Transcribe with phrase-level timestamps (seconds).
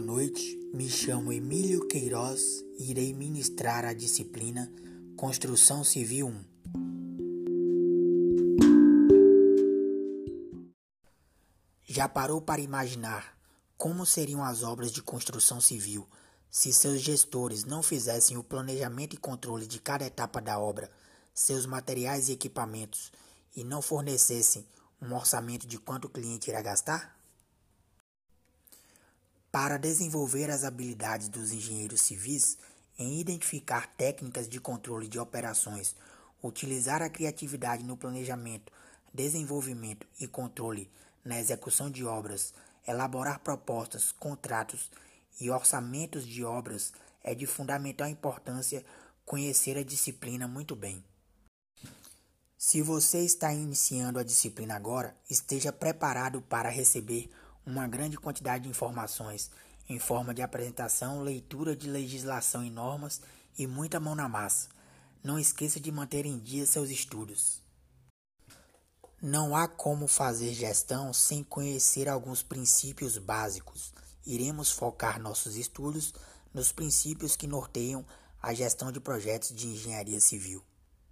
[0.00, 4.72] noite, me chamo Emílio Queiroz e irei ministrar a disciplina
[5.16, 6.44] Construção Civil 1.
[11.82, 13.36] Já parou para imaginar
[13.76, 16.06] como seriam as obras de construção civil
[16.48, 20.88] se seus gestores não fizessem o planejamento e controle de cada etapa da obra,
[21.34, 23.10] seus materiais e equipamentos
[23.56, 24.64] e não fornecessem
[25.02, 27.23] um orçamento de quanto o cliente irá gastar?
[29.54, 32.58] Para desenvolver as habilidades dos engenheiros civis
[32.98, 35.94] em identificar técnicas de controle de operações,
[36.42, 38.72] utilizar a criatividade no planejamento,
[39.12, 40.90] desenvolvimento e controle
[41.24, 42.52] na execução de obras,
[42.84, 44.90] elaborar propostas, contratos
[45.40, 46.92] e orçamentos de obras,
[47.22, 48.84] é de fundamental importância
[49.24, 51.04] conhecer a disciplina muito bem.
[52.58, 57.30] Se você está iniciando a disciplina agora, esteja preparado para receber
[57.66, 59.50] uma grande quantidade de informações
[59.88, 63.20] em forma de apresentação, leitura de legislação e normas
[63.58, 64.68] e muita mão na massa.
[65.22, 67.62] Não esqueça de manter em dia seus estudos.
[69.20, 73.92] Não há como fazer gestão sem conhecer alguns princípios básicos.
[74.26, 76.12] Iremos focar nossos estudos
[76.52, 78.04] nos princípios que norteiam
[78.40, 80.62] a gestão de projetos de engenharia civil.